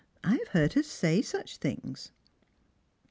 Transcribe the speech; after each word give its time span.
I 0.23 0.31
have 0.37 0.47
heard 0.47 0.73
her 0.73 0.81
say 0.81 1.21
such 1.21 1.57
things 1.57 2.09